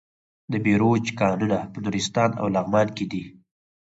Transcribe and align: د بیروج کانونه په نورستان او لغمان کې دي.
د 0.51 0.53
بیروج 0.65 1.05
کانونه 1.19 1.57
په 1.71 1.77
نورستان 1.83 2.29
او 2.41 2.45
لغمان 2.55 2.87
کې 2.97 3.05
دي. 3.11 3.23